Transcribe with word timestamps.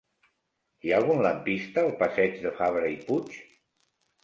Hi 0.87 0.93
ha 0.93 1.01
algun 1.01 1.21
lampista 1.25 1.83
al 1.87 1.93
passeig 2.01 2.41
de 2.47 2.55
Fabra 2.63 2.91
i 2.97 3.01
Puig? 3.13 3.39